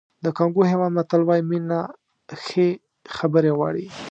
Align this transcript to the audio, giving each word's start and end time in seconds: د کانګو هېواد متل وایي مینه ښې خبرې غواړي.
د 0.23 0.25
کانګو 0.37 0.61
هېواد 0.71 0.91
متل 0.97 1.21
وایي 1.25 1.43
مینه 1.49 1.79
ښې 2.45 2.67
خبرې 3.17 3.51
غواړي. 3.57 3.85